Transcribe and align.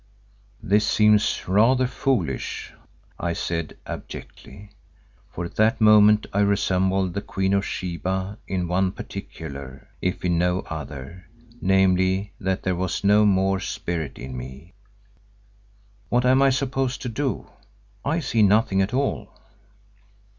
"This 0.63 0.87
seems 0.87 1.47
rather 1.47 1.85
foolish," 1.85 2.73
I 3.19 3.33
said 3.33 3.77
abjectly, 3.85 4.71
for 5.29 5.45
at 5.45 5.57
that 5.57 5.79
moment 5.79 6.25
I 6.33 6.39
resembled 6.39 7.13
the 7.13 7.21
Queen 7.21 7.53
of 7.53 7.63
Sheba 7.67 8.39
in 8.47 8.67
one 8.67 8.93
particular, 8.93 9.87
if 10.01 10.25
in 10.25 10.39
no 10.39 10.61
other, 10.61 11.27
namely, 11.61 12.33
that 12.39 12.63
there 12.63 12.75
was 12.75 13.03
no 13.03 13.27
more 13.27 13.59
spirit 13.59 14.17
in 14.17 14.35
me. 14.35 14.73
"What 16.09 16.25
am 16.25 16.41
I 16.41 16.49
supposed 16.49 17.03
to 17.03 17.09
do? 17.09 17.51
I 18.03 18.21
see 18.21 18.41
nothing 18.41 18.81
at 18.81 18.95
all." 18.95 19.31